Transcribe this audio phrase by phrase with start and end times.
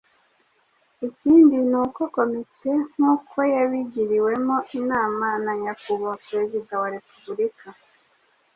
[1.07, 7.67] Ikindi ni uko Komite, nk'uko yabigiriwemo inama na Nyakubahwa Perezida wa Repubulika,